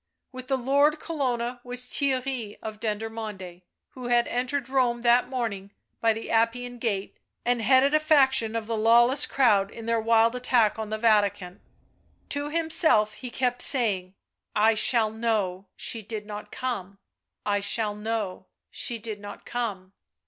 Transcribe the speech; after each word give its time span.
With 0.31 0.47
the 0.47 0.57
Lord 0.57 0.99
Colonna 0.99 1.61
was 1.63 1.85
Theirry 1.85 2.57
of 2.63 2.79
Dendermonde, 2.79 3.61
who 3.89 4.07
had 4.07 4.27
entered 4.29 4.67
Rome 4.67 5.01
that 5.03 5.29
morning 5.29 5.69
by 5.99 6.11
the 6.11 6.31
Appian 6.31 6.79
Gate 6.79 7.17
and 7.45 7.61
headed 7.61 7.93
a 7.93 7.99
faction 7.99 8.55
of 8.55 8.65
the 8.65 8.75
lawless 8.75 9.27
crowd 9.27 9.69
in 9.69 9.85
their 9.85 10.01
wild 10.01 10.33
attack 10.35 10.79
on 10.79 10.89
the 10.89 10.97
Vatican. 10.97 11.61
To 12.29 12.49
himself 12.49 13.13
he 13.13 13.29
kept 13.29 13.61
saying: 13.61 14.05
u 14.07 14.13
I 14.55 14.73
shall 14.73 15.11
know, 15.11 15.67
she 15.75 16.01
did 16.01 16.25
not 16.25 16.51
come; 16.51 16.97
I 17.45 17.59
shall 17.59 17.93
know, 17.93 18.47
she 18.71 18.97
did 18.97 19.19
not 19.19 19.45
come." 19.45 19.93